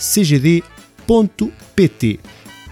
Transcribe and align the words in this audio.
cgd.pt. 0.00 0.60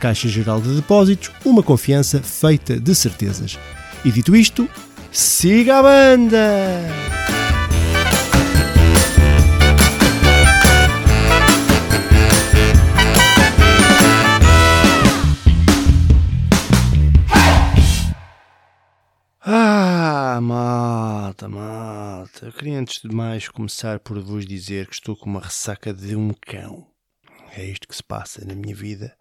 Caixa 0.00 0.28
Geral 0.28 0.61
de 0.61 0.75
Depósitos, 0.75 1.30
uma 1.44 1.62
confiança 1.62 2.22
feita 2.22 2.80
de 2.80 2.94
certezas. 2.94 3.58
E 4.05 4.11
dito 4.11 4.34
isto, 4.34 4.69
siga 5.12 5.78
a 5.78 5.83
banda! 5.83 6.38
Ah, 19.50 20.38
malta, 20.42 21.48
malta. 21.48 22.47
Eu 22.47 22.53
queria 22.53 22.78
antes 22.78 23.00
de 23.03 23.08
mais 23.14 23.48
começar 23.48 23.98
por 23.98 24.19
vos 24.20 24.47
dizer 24.47 24.86
que 24.86 24.94
estou 24.94 25.16
com 25.16 25.28
uma 25.28 25.41
ressaca 25.41 25.92
de 25.92 26.14
um 26.14 26.33
cão. 26.34 26.86
É 27.56 27.64
isto 27.64 27.88
que 27.88 27.96
se 27.96 28.02
passa 28.02 28.44
na 28.44 28.54
minha 28.54 28.74
vida. 28.74 29.16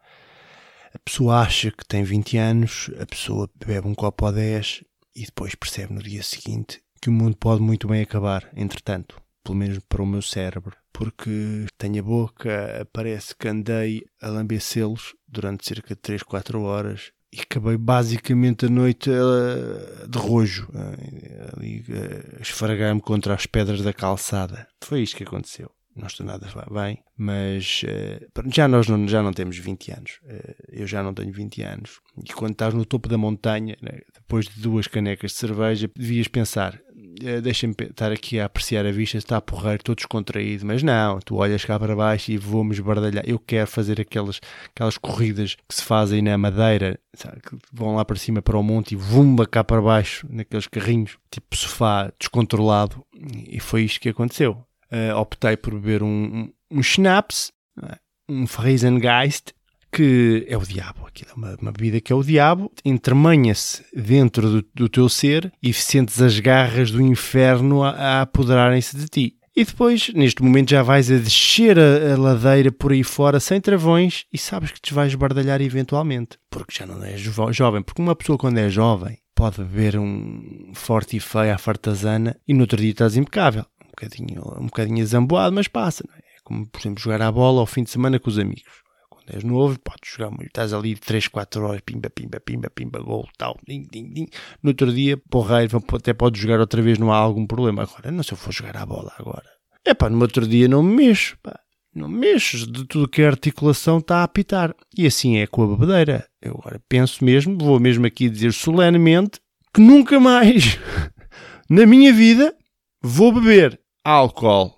A 0.93 0.99
pessoa 0.99 1.41
acha 1.41 1.71
que 1.71 1.85
tem 1.85 2.03
20 2.03 2.37
anos, 2.37 2.89
a 2.99 3.05
pessoa 3.05 3.49
bebe 3.55 3.87
um 3.87 3.95
copo 3.95 4.25
ou 4.25 4.31
10 4.31 4.83
e 5.15 5.25
depois 5.25 5.55
percebe 5.55 5.93
no 5.93 6.01
dia 6.01 6.23
seguinte 6.23 6.81
que 7.01 7.09
o 7.09 7.13
mundo 7.13 7.37
pode 7.37 7.61
muito 7.61 7.87
bem 7.87 8.01
acabar, 8.01 8.49
entretanto, 8.55 9.21
pelo 9.43 9.57
menos 9.57 9.79
para 9.87 10.01
o 10.01 10.05
meu 10.05 10.21
cérebro, 10.21 10.75
porque 10.91 11.67
tenho 11.77 11.99
a 11.99 12.03
boca, 12.03 12.87
parece 12.91 13.35
que 13.35 13.47
andei 13.47 14.03
a 14.21 14.29
lamber 14.29 14.61
selos 14.61 15.13
durante 15.27 15.67
cerca 15.67 15.93
de 15.93 16.01
3, 16.01 16.23
4 16.23 16.61
horas 16.61 17.11
e 17.31 17.41
acabei 17.41 17.77
basicamente 17.77 18.65
a 18.65 18.69
noite 18.69 19.09
uh, 19.09 20.07
de 20.07 20.17
rojo, 20.17 20.67
uh, 20.73 22.41
esfregar-me 22.41 23.01
contra 23.01 23.35
as 23.35 23.45
pedras 23.45 23.81
da 23.81 23.93
calçada. 23.93 24.67
Foi 24.83 25.01
isto 25.01 25.17
que 25.17 25.23
aconteceu 25.23 25.76
não 25.97 26.07
estou 26.07 26.25
nada 26.25 26.47
bem, 26.71 26.99
mas 27.17 27.81
uh, 27.83 28.49
já 28.53 28.67
nós 28.67 28.87
não, 28.87 29.07
já 29.07 29.23
não 29.23 29.33
temos 29.33 29.57
20 29.57 29.91
anos. 29.91 30.19
Uh, 30.23 30.55
eu 30.71 30.87
já 30.87 31.01
não 31.01 31.13
tenho 31.13 31.31
20 31.31 31.63
anos. 31.63 31.99
E 32.23 32.31
quando 32.31 32.51
estás 32.51 32.73
no 32.73 32.85
topo 32.85 33.09
da 33.09 33.17
montanha, 33.17 33.75
né, 33.81 34.01
depois 34.13 34.47
de 34.47 34.61
duas 34.61 34.87
canecas 34.87 35.31
de 35.31 35.37
cerveja, 35.37 35.89
devias 35.95 36.27
pensar: 36.27 36.75
uh, 36.75 37.41
deixa-me 37.41 37.73
estar 37.79 38.11
aqui 38.11 38.39
a 38.39 38.45
apreciar 38.45 38.85
a 38.85 38.91
vista, 38.91 39.17
está 39.17 39.37
a 39.37 39.41
porreiro, 39.41 39.83
todo 39.83 39.97
descontraído. 39.97 40.65
Mas 40.65 40.83
não, 40.83 41.19
tu 41.19 41.35
olhas 41.37 41.65
cá 41.65 41.79
para 41.79 41.95
baixo 41.95 42.31
e 42.31 42.37
vou-me 42.37 42.73
esbardalhar. 42.73 43.23
Eu 43.27 43.39
quero 43.39 43.67
fazer 43.67 43.99
aquelas, 43.99 44.39
aquelas 44.67 44.97
corridas 44.97 45.55
que 45.67 45.75
se 45.75 45.83
fazem 45.83 46.21
na 46.21 46.37
madeira, 46.37 46.99
sabe, 47.15 47.41
que 47.41 47.57
vão 47.73 47.95
lá 47.95 48.05
para 48.05 48.17
cima 48.17 48.41
para 48.41 48.57
o 48.57 48.63
monte 48.63 48.91
e 48.91 48.95
vumba 48.95 49.47
cá 49.47 49.63
para 49.63 49.81
baixo, 49.81 50.27
naqueles 50.29 50.67
carrinhos, 50.67 51.17
tipo 51.31 51.55
sofá 51.55 52.11
descontrolado. 52.19 53.03
E 53.49 53.59
foi 53.59 53.83
isto 53.83 53.99
que 53.99 54.09
aconteceu 54.09 54.63
uh, 54.91 55.15
optei 55.17 55.57
por 55.57 55.73
beber 55.73 56.03
um, 56.03 56.49
um, 56.71 56.83
schnapps, 56.83 57.51
é? 57.83 57.97
um 58.29 58.45
Friesengeist, 58.47 59.53
que 59.91 60.45
é 60.47 60.57
o 60.57 60.61
diabo. 60.61 61.07
Aquilo 61.07 61.31
é 61.31 61.33
uma, 61.33 61.57
uma 61.61 61.71
bebida 61.71 62.01
que 62.01 62.11
é 62.11 62.15
o 62.15 62.23
diabo, 62.23 62.71
entremanha-se 62.83 63.83
dentro 63.95 64.49
do, 64.49 64.65
do, 64.73 64.89
teu 64.89 65.09
ser 65.09 65.51
e 65.61 65.73
sentes 65.73 66.21
as 66.21 66.39
garras 66.39 66.91
do 66.91 67.01
inferno 67.01 67.83
a, 67.83 67.89
a 67.89 68.21
apoderarem-se 68.21 68.97
de 68.97 69.07
ti. 69.07 69.33
E 69.55 69.65
depois, 69.65 70.09
neste 70.13 70.43
momento, 70.43 70.69
já 70.69 70.83
vais 70.83 71.11
a 71.11 71.17
descer 71.17 71.79
a, 71.79 72.13
a, 72.13 72.17
ladeira 72.17 72.71
por 72.71 72.91
aí 72.91 73.03
fora 73.03 73.39
sem 73.39 73.59
travões 73.59 74.25
e 74.31 74.37
sabes 74.37 74.71
que 74.71 74.79
te 74.79 74.93
vais 74.93 75.15
bardalhar 75.15 75.61
eventualmente, 75.61 76.37
porque 76.47 76.75
já 76.77 76.85
não 76.85 77.03
és 77.03 77.19
jo 77.19 77.31
jovem. 77.51 77.81
Porque 77.81 77.99
uma 78.01 78.15
pessoa, 78.15 78.37
quando 78.37 78.59
é 78.59 78.69
jovem, 78.69 79.17
pode 79.33 79.57
beber 79.63 79.97
um 79.97 80.71
forte 80.75 81.17
e 81.17 81.19
feio 81.19 81.53
à 81.53 81.57
fartazana 81.57 82.37
e 82.47 82.53
no 82.53 82.61
outro 82.61 82.77
dia 82.77 82.91
estás 82.91 83.17
impecável 83.17 83.65
bocadinho, 83.97 84.43
um 84.59 84.65
bocadinho 84.65 85.05
zamboado, 85.05 85.55
mas 85.55 85.67
passa. 85.67 86.03
É? 86.15 86.19
é? 86.19 86.37
como, 86.43 86.67
por 86.67 86.79
exemplo, 86.79 87.01
jogar 87.01 87.21
a 87.21 87.31
bola 87.31 87.59
ao 87.59 87.65
fim 87.65 87.83
de 87.83 87.89
semana 87.89 88.19
com 88.19 88.29
os 88.29 88.39
amigos. 88.39 88.83
Quando 89.09 89.33
és 89.33 89.43
novo, 89.43 89.79
podes 89.79 90.13
jogar 90.13 90.29
muito. 90.29 90.47
Estás 90.47 90.73
ali 90.73 90.95
3, 90.95 91.27
4 91.27 91.65
horas, 91.65 91.81
pimba, 91.81 92.09
pimba, 92.09 92.39
pimba, 92.39 92.69
pimba, 92.69 92.99
gol, 92.99 93.27
tal, 93.37 93.57
ding, 93.67 93.85
ding, 93.91 94.13
ding. 94.13 94.27
No 94.61 94.69
outro 94.69 94.93
dia, 94.93 95.17
porreiro, 95.29 95.83
até 95.93 96.13
podes 96.13 96.41
jogar 96.41 96.59
outra 96.59 96.81
vez, 96.81 96.97
não 96.97 97.11
há 97.11 97.17
algum 97.17 97.45
problema. 97.45 97.83
Agora, 97.83 98.11
não 98.11 98.23
se 98.23 98.31
eu 98.31 98.37
for 98.37 98.53
jogar 98.53 98.77
a 98.77 98.85
bola 98.85 99.11
agora. 99.17 99.49
É 99.83 99.93
pá, 99.93 100.09
no 100.09 100.21
outro 100.21 100.47
dia 100.47 100.67
não 100.67 100.83
me 100.83 101.07
mexo, 101.07 101.37
pá. 101.41 101.59
Não 101.93 102.07
mexes 102.07 102.67
de 102.67 102.85
tudo 102.85 103.07
que 103.07 103.23
a 103.23 103.27
articulação 103.27 103.97
está 103.97 104.17
a 104.17 104.23
apitar. 104.23 104.75
E 104.95 105.07
assim 105.07 105.37
é 105.37 105.47
com 105.47 105.63
a 105.63 105.67
bebedeira. 105.67 106.27
Eu 106.39 106.51
agora 106.59 106.79
penso 106.87 107.25
mesmo, 107.25 107.57
vou 107.57 107.79
mesmo 107.79 108.05
aqui 108.05 108.29
dizer 108.29 108.53
solenemente, 108.53 109.39
que 109.73 109.81
nunca 109.81 110.19
mais 110.19 110.77
na 111.67 111.85
minha 111.87 112.13
vida 112.13 112.55
vou 113.01 113.31
beber 113.33 113.79
álcool. 114.07 114.73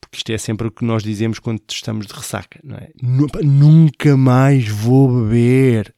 Porque 0.00 0.16
isto 0.16 0.32
é 0.32 0.38
sempre 0.38 0.66
o 0.66 0.70
que 0.70 0.84
nós 0.84 1.02
dizemos 1.02 1.38
quando 1.38 1.60
estamos 1.70 2.06
de 2.06 2.12
ressaca, 2.12 2.58
não 2.64 2.76
é? 2.76 2.90
Nunca 3.44 4.16
mais 4.16 4.68
vou 4.68 5.08
beber. 5.08 5.94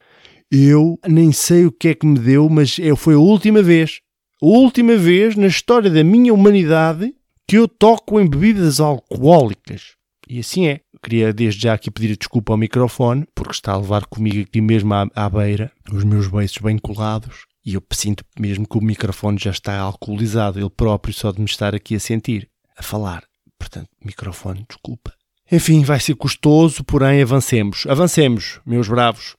Eu 0.51 0.99
nem 1.07 1.31
sei 1.31 1.65
o 1.65 1.71
que 1.71 1.89
é 1.89 1.95
que 1.95 2.05
me 2.05 2.19
deu, 2.19 2.47
mas 2.47 2.77
eu, 2.77 2.95
foi 2.95 3.15
a 3.15 3.19
última 3.19 3.61
vez, 3.63 3.99
a 4.41 4.45
última 4.45 4.95
vez 4.95 5.35
na 5.35 5.47
história 5.47 5.89
da 5.89 6.03
minha 6.03 6.33
humanidade 6.33 7.13
que 7.47 7.57
eu 7.57 7.67
toco 7.67 8.19
em 8.19 8.29
bebidas 8.29 8.79
alcoólicas. 8.79 9.95
E 10.29 10.39
assim 10.39 10.67
é. 10.67 10.81
Queria 11.01 11.31
desde 11.31 11.61
já 11.61 11.73
aqui 11.73 11.91
pedir 11.91 12.17
desculpa 12.17 12.53
ao 12.53 12.57
microfone, 12.57 13.25
porque 13.35 13.53
está 13.53 13.73
a 13.73 13.77
levar 13.77 14.05
comigo 14.05 14.41
aqui 14.41 14.61
mesmo 14.61 14.93
à, 14.93 15.07
à 15.15 15.29
beira, 15.29 15.71
os 15.91 16.03
meus 16.03 16.27
beiços 16.27 16.57
bem 16.57 16.77
colados, 16.77 17.45
e 17.63 17.75
eu 17.75 17.83
sinto 17.93 18.25
mesmo 18.39 18.67
que 18.67 18.77
o 18.77 18.81
microfone 18.81 19.37
já 19.39 19.51
está 19.51 19.77
alcoolizado, 19.77 20.59
ele 20.59 20.69
próprio, 20.69 21.13
só 21.13 21.31
de 21.31 21.39
me 21.39 21.45
estar 21.45 21.75
aqui 21.75 21.95
a 21.95 21.99
sentir 21.99 22.49
a 22.77 22.83
falar. 22.83 23.23
Portanto, 23.57 23.89
microfone, 24.03 24.65
desculpa. 24.67 25.13
Enfim, 25.51 25.83
vai 25.83 25.99
ser 25.99 26.15
custoso, 26.15 26.83
porém 26.83 27.21
avancemos. 27.21 27.85
Avancemos, 27.87 28.59
meus 28.65 28.87
bravos. 28.87 29.35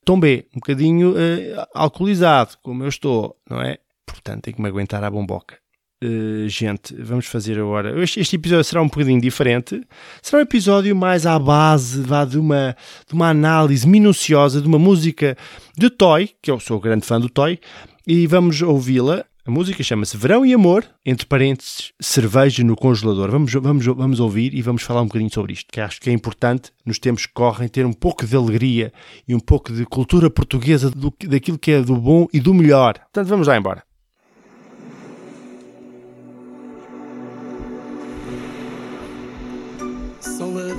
tombé, 0.05 0.45
um 0.55 0.59
bocadinho 0.59 1.11
uh, 1.11 1.67
alcoolizado, 1.73 2.57
como 2.63 2.83
eu 2.83 2.89
estou, 2.89 3.37
não 3.49 3.61
é? 3.61 3.79
Portanto, 4.05 4.43
tem 4.43 4.53
que 4.53 4.61
me 4.61 4.69
aguentar 4.69 5.03
à 5.03 5.11
bomboca. 5.11 5.57
Uh, 6.01 6.47
gente, 6.47 6.95
vamos 6.95 7.25
fazer 7.25 7.59
agora. 7.59 8.01
Este, 8.01 8.21
este, 8.21 8.37
episódio 8.37 8.63
será 8.63 8.81
um 8.81 8.87
bocadinho 8.87 9.19
diferente. 9.19 9.85
Será 10.21 10.39
um 10.39 10.43
episódio 10.43 10.95
mais 10.95 11.25
à 11.25 11.37
base 11.37 12.01
vá, 12.01 12.23
de, 12.23 12.37
uma, 12.37 12.73
de 13.05 13.13
uma 13.13 13.29
análise 13.29 13.85
minuciosa 13.85 14.61
de 14.61 14.67
uma 14.67 14.79
música 14.79 15.37
de 15.77 15.89
Toy, 15.89 16.29
que 16.41 16.49
eu 16.49 16.57
sou 16.57 16.79
grande 16.79 17.05
fã 17.05 17.19
do 17.19 17.27
Toy, 17.27 17.59
e 18.07 18.25
vamos 18.27 18.61
ouvi-la 18.61 19.25
A 19.45 19.51
música 19.51 19.83
chama-se 19.83 20.15
Verão 20.15 20.45
e 20.45 20.53
Amor, 20.53 20.85
entre 21.05 21.27
parênteses, 21.27 21.91
cerveja 21.99 22.63
no 22.63 22.77
congelador. 22.77 23.29
Vamos, 23.29 23.51
vamos, 23.51 23.85
vamos 23.85 24.19
ouvir 24.21 24.53
e 24.53 24.61
vamos 24.61 24.83
falar 24.83 25.01
um 25.01 25.07
bocadinho 25.07 25.33
sobre 25.33 25.51
isto, 25.51 25.67
que 25.69 25.81
acho 25.81 25.99
que 25.99 26.09
é 26.09 26.13
importante, 26.13 26.71
nos 26.85 26.97
tempos 26.97 27.25
que 27.25 27.33
correm, 27.33 27.67
ter 27.67 27.85
um 27.85 27.91
pouco 27.91 28.25
de 28.25 28.37
alegria 28.37 28.93
e 29.27 29.35
um 29.35 29.39
pouco 29.39 29.73
de 29.73 29.85
cultura 29.85 30.29
portuguesa 30.29 30.89
do, 30.89 31.13
daquilo 31.27 31.59
que 31.59 31.71
é 31.71 31.81
do 31.81 31.97
bom 31.97 32.25
e 32.31 32.39
do 32.39 32.53
melhor. 32.53 32.93
Portanto, 32.93 33.27
vamos 33.27 33.47
lá 33.47 33.57
embora. 33.57 33.88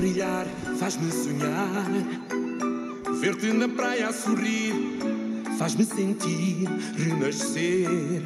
Brilhar 0.01 0.47
faz-me 0.79 1.13
sonhar, 1.13 1.85
ver-te 3.21 3.53
na 3.53 3.69
praia 3.69 4.09
a 4.09 4.13
sorrir 4.15 4.73
faz-me 5.59 5.85
sentir 5.85 6.67
renascer. 6.97 8.23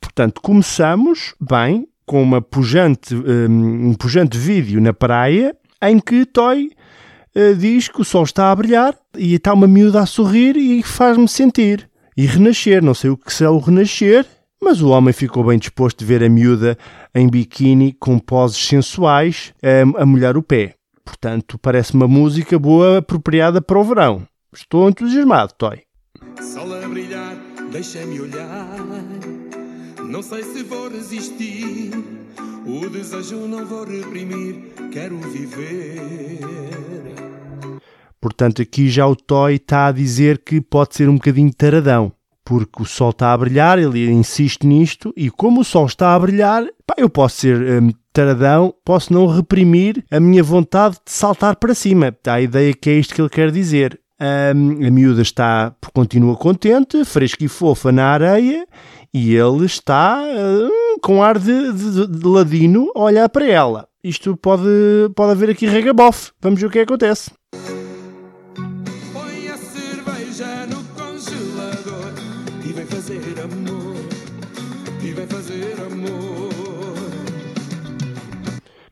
Portanto, 0.00 0.40
começamos 0.40 1.36
bem 1.40 1.86
com 2.04 2.20
uma 2.20 2.42
pujante, 2.42 3.14
um, 3.14 3.90
um 3.90 3.94
pujante 3.94 4.36
vídeo 4.36 4.80
na 4.80 4.92
praia 4.92 5.54
em 5.80 6.00
que 6.00 6.26
Toy 6.26 6.72
uh, 7.36 7.54
diz 7.54 7.86
que 7.86 8.00
o 8.00 8.04
sol 8.04 8.24
está 8.24 8.50
a 8.50 8.56
brilhar 8.56 8.96
e 9.16 9.34
está 9.34 9.54
uma 9.54 9.68
miúda 9.68 10.00
a 10.00 10.06
sorrir 10.06 10.56
e 10.56 10.82
faz-me 10.82 11.28
sentir. 11.28 11.88
E 12.16 12.26
renascer, 12.26 12.82
não 12.82 12.92
sei 12.92 13.10
o 13.10 13.16
que 13.16 13.32
será 13.32 13.52
o 13.52 13.60
renascer, 13.60 14.26
mas 14.62 14.80
o 14.80 14.90
homem 14.90 15.12
ficou 15.12 15.42
bem 15.42 15.58
disposto 15.58 15.98
de 15.98 16.04
ver 16.04 16.22
a 16.22 16.28
miúda 16.28 16.78
em 17.12 17.28
biquíni 17.28 17.92
com 17.92 18.16
poses 18.16 18.64
sensuais 18.64 19.52
um, 19.60 20.00
a 20.00 20.06
molhar 20.06 20.36
o 20.36 20.42
pé. 20.42 20.76
Portanto, 21.04 21.58
parece 21.58 21.94
uma 21.94 22.06
música 22.06 22.56
boa, 22.58 22.98
apropriada 22.98 23.60
para 23.60 23.78
o 23.78 23.82
verão. 23.82 24.22
Estou 24.54 24.88
entusiasmado, 24.88 25.52
Toy. 25.58 25.82
Sol 26.40 26.72
a 26.72 26.88
brilhar, 26.88 27.36
deixa-me 27.72 28.20
olhar. 28.20 28.76
Não 30.08 30.22
sei 30.22 30.44
se 30.44 30.62
vou 30.62 30.88
resistir. 30.88 31.90
O 32.64 32.88
desejo 32.88 33.48
não 33.48 33.66
vou 33.66 33.84
reprimir. 33.84 34.72
Quero 34.92 35.18
viver. 35.18 36.38
Portanto, 38.20 38.62
aqui 38.62 38.88
já 38.88 39.08
o 39.08 39.16
Toy 39.16 39.56
está 39.56 39.88
a 39.88 39.92
dizer 39.92 40.38
que 40.38 40.60
pode 40.60 40.94
ser 40.94 41.08
um 41.08 41.14
bocadinho 41.14 41.52
taradão. 41.52 42.12
Porque 42.44 42.82
o 42.82 42.84
sol 42.84 43.10
está 43.10 43.32
a 43.32 43.38
brilhar, 43.38 43.78
ele 43.78 44.10
insiste 44.10 44.66
nisto, 44.66 45.12
e 45.16 45.30
como 45.30 45.60
o 45.60 45.64
sol 45.64 45.86
está 45.86 46.14
a 46.14 46.18
brilhar, 46.18 46.64
pá, 46.86 46.94
eu 46.98 47.08
posso 47.08 47.36
ser 47.36 47.82
hum, 47.82 47.90
taradão, 48.12 48.74
posso 48.84 49.12
não 49.12 49.26
reprimir 49.26 50.04
a 50.10 50.20
minha 50.20 50.42
vontade 50.42 50.96
de 51.04 51.12
saltar 51.12 51.56
para 51.56 51.74
cima. 51.74 52.14
Há 52.26 52.32
a 52.34 52.40
ideia 52.40 52.74
que 52.74 52.90
é 52.90 52.94
isto 52.94 53.14
que 53.14 53.22
ele 53.22 53.30
quer 53.30 53.50
dizer. 53.50 53.98
Um, 54.20 54.86
a 54.86 54.90
miúda 54.90 55.22
está, 55.22 55.74
continua 55.92 56.36
contente, 56.36 57.04
fresca 57.04 57.44
e 57.44 57.48
fofa 57.48 57.90
na 57.90 58.06
areia 58.06 58.64
e 59.12 59.34
ele 59.34 59.66
está 59.66 60.22
uh, 60.22 61.00
com 61.00 61.22
ar 61.22 61.38
de, 61.38 61.72
de, 61.72 62.06
de, 62.06 62.26
ladino 62.26 62.90
a 62.94 63.00
olhar 63.00 63.28
para 63.28 63.46
ela. 63.46 63.88
Isto 64.02 64.36
pode, 64.36 64.62
pode 65.16 65.32
haver 65.32 65.50
aqui 65.50 65.66
regabof. 65.66 66.30
Vamos 66.40 66.60
ver 66.60 66.66
o 66.66 66.70
que 66.70 66.78
é 66.78 66.82
acontece. 66.82 67.30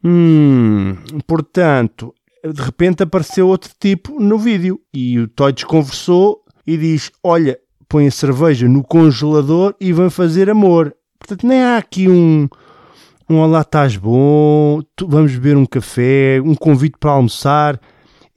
Hum, 0.03 0.97
portanto, 1.27 2.15
de 2.43 2.63
repente 2.63 3.03
apareceu 3.03 3.49
outro 3.49 3.71
tipo 3.79 4.19
no 4.19 4.39
vídeo 4.39 4.81
e 4.93 5.19
o 5.19 5.29
Toy 5.29 5.53
desconversou 5.53 6.43
e 6.67 6.77
diz: 6.77 7.11
Olha, 7.23 7.59
põe 7.89 8.07
a 8.07 8.11
cerveja 8.11 8.69
no 8.69 8.83
congelador 8.83 9.75
e 9.81 9.93
vem 9.93 10.09
fazer 10.09 10.49
amor. 10.49 10.95
Portanto, 11.19 11.47
nem 11.47 11.63
há 11.63 11.77
aqui 11.77 12.09
um, 12.09 12.49
um 13.29 13.39
olá, 13.39 13.61
estás 13.61 13.97
bom, 13.97 14.81
vamos 15.07 15.33
beber 15.33 15.57
um 15.57 15.67
café, 15.67 16.41
um 16.43 16.55
convite 16.55 16.97
para 16.99 17.11
almoçar. 17.11 17.79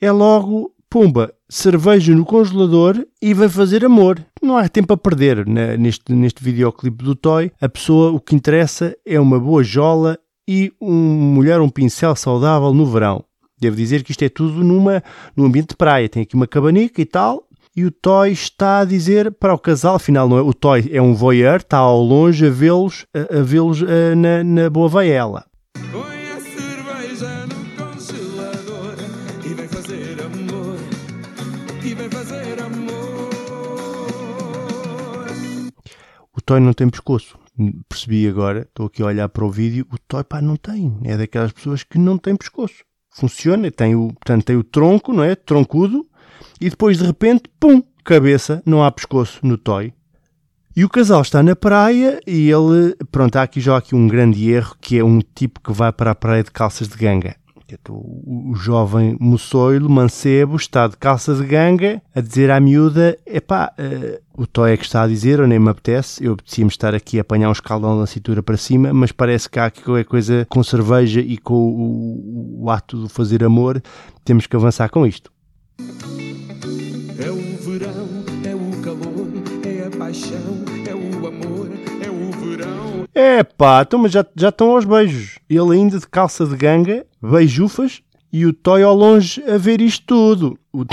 É 0.02 0.12
logo, 0.12 0.74
pumba, 0.90 1.34
cerveja 1.48 2.14
no 2.14 2.26
congelador 2.26 3.06
e 3.22 3.34
vai 3.34 3.48
fazer 3.48 3.86
amor. 3.86 4.24
Não 4.42 4.58
há 4.58 4.68
tempo 4.68 4.94
a 4.94 4.98
perder 4.98 5.48
né? 5.48 5.78
neste, 5.78 6.12
neste 6.12 6.44
videoclipe 6.44 7.04
do 7.04 7.16
Toy. 7.16 7.52
A 7.62 7.70
pessoa, 7.70 8.12
o 8.12 8.20
que 8.20 8.36
interessa 8.36 8.94
é 9.06 9.18
uma 9.18 9.40
boa 9.40 9.64
jola 9.64 10.20
e 10.48 10.72
um 10.82 10.94
mulher, 10.94 11.62
um 11.62 11.70
pincel 11.70 12.16
saudável 12.16 12.74
no 12.74 12.86
verão. 12.86 13.24
Devo 13.60 13.76
dizer 13.76 14.04
que 14.04 14.12
isto 14.12 14.24
é 14.24 14.30
tudo 14.30 14.64
numa, 14.64 15.02
num 15.36 15.46
ambiente 15.46 15.70
de 15.70 15.76
praia. 15.78 16.10
Tem 16.10 16.24
aqui 16.24 16.36
uma 16.36 16.48
cabanica 16.48 17.02
e 17.02 17.06
tal. 17.06 17.48
E 17.76 17.86
o 17.86 17.92
Toy 17.92 18.32
está 18.32 18.80
a 18.80 18.86
dizer 18.86 19.32
para 19.32 19.54
o 19.54 19.58
casal, 19.58 19.96
afinal 19.96 20.30
não 20.30 20.38
é, 20.38 20.42
o 20.42 20.54
Toy 20.54 20.92
é 20.92 21.02
um 21.02 21.16
voyeur, 21.16 21.56
está 21.56 21.78
ao 21.78 22.04
longe 22.04 22.46
a 22.46 22.50
vê-los 22.50 23.08
a, 23.12 23.40
a 23.40 23.42
vê-los 23.42 23.82
na, 24.16 24.44
na 24.44 24.70
boa 24.70 24.88
a 26.36 26.40
cerveja 26.40 27.48
no 27.48 27.66
congelador 27.76 28.96
e 29.44 29.54
vem 29.56 29.68
fazer 29.68 30.22
amor. 30.22 30.78
E 31.84 31.96
vem 31.96 32.10
fazer 32.12 32.62
amor. 32.62 33.30
O 36.32 36.42
Toy 36.42 36.60
não 36.60 36.74
tem 36.74 36.90
pescoço. 36.90 37.43
Percebi 37.88 38.28
agora, 38.28 38.62
estou 38.62 38.88
aqui 38.88 39.02
a 39.02 39.08
olhar 39.08 39.30
para 39.30 39.46
o 39.46 39.52
vídeo, 39.52 39.88
o 39.92 39.98
Toy 39.98 40.24
pá 40.24 40.42
não 40.42 40.56
tem. 40.56 40.98
É 41.04 41.16
daquelas 41.18 41.52
pessoas 41.52 41.84
que 41.84 41.98
não 41.98 42.18
tem 42.18 42.36
pescoço 42.36 42.84
funciona, 43.14 43.72
tem 43.72 43.96
o, 43.96 44.08
portanto, 44.08 44.46
tem 44.46 44.56
o 44.56 44.64
tronco, 44.64 45.14
não 45.14 45.24
é? 45.24 45.36
Troncudo, 45.36 46.06
e 46.60 46.70
depois 46.70 46.98
de 46.98 47.06
repente, 47.06 47.44
pum, 47.60 47.82
cabeça, 48.04 48.62
não 48.66 48.84
há 48.84 48.92
pescoço 48.92 49.40
no 49.44 49.58
toy. 49.58 49.94
E 50.76 50.84
o 50.84 50.90
casal 50.90 51.22
está 51.22 51.44
na 51.44 51.56
praia 51.56 52.20
e 52.26 52.50
ele, 52.50 52.96
pronto, 53.12 53.36
há 53.36 53.44
aqui 53.44 53.62
já 53.62 53.78
aqui 53.78 53.94
um 53.94 54.08
grande 54.08 54.50
erro 54.50 54.76
que 54.82 54.98
é 54.98 55.04
um 55.04 55.20
tipo 55.20 55.62
que 55.62 55.72
vai 55.72 55.92
para 55.94 56.12
a 56.12 56.16
praia 56.16 56.44
de 56.44 56.50
calças 56.50 56.88
de 56.88 56.98
ganga. 56.98 57.36
O, 57.90 58.52
o 58.52 58.56
jovem 58.56 59.16
moçoilo, 59.20 59.90
mancebo, 59.90 60.56
está 60.56 60.88
de 60.88 60.98
calça 60.98 61.34
de 61.34 61.46
ganga 61.46 62.02
a 62.16 62.22
dizer 62.22 62.52
à 62.52 62.60
miúda: 62.60 63.18
epá, 63.26 63.74
uh, 63.78 64.42
o 64.42 64.48
Toy 64.48 64.72
é 64.72 64.78
que 64.78 64.86
está 64.86 65.04
a 65.04 65.08
dizer, 65.08 65.40
ou 65.40 65.48
nem 65.48 65.60
me 65.60 65.70
apetece, 65.70 66.24
eu 66.24 66.34
apetecia-me 66.34 66.70
estar 66.70 66.96
aqui 66.96 67.18
a 67.18 67.22
apanhar 67.22 67.50
um 67.50 67.54
escaldão 67.54 68.00
na 68.00 68.08
cintura 68.08 68.42
para 68.42 68.58
cima, 68.58 68.94
mas 68.94 69.12
parece 69.12 69.50
que 69.50 69.60
há 69.60 69.66
aqui 69.66 69.82
qualquer 69.82 70.06
coisa 70.06 70.46
com 70.50 70.64
cerveja 70.64 71.22
e 71.22 71.38
com 71.38 71.54
o, 71.56 72.64
o, 72.64 72.70
ato 72.70 73.04
de 73.04 73.10
fazer 73.10 73.44
amor, 73.44 73.82
temos 74.24 74.48
que 74.48 74.56
avançar 74.56 74.90
com 74.90 75.06
isto. 75.06 75.32
É 83.16 83.44
pá, 83.44 83.82
então, 83.82 84.00
mas 84.00 84.12
já, 84.12 84.26
já 84.36 84.50
estão 84.50 84.72
aos 84.72 84.86
beijos. 84.86 85.38
Ele 85.50 85.76
ainda 85.76 86.00
de 86.00 86.08
calça 86.08 86.46
de 86.46 86.56
ganga, 86.56 87.06
beijufas, 87.22 88.02
e 88.32 88.46
o 88.46 88.54
Toy 88.54 88.82
ao 88.82 88.96
longe 88.96 89.44
a 89.48 89.58
ver 89.58 89.80
isto 89.82 90.06
tudo. 90.08 90.58
O, 90.72 90.84